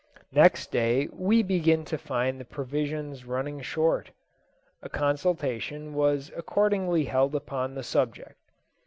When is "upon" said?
7.35-7.75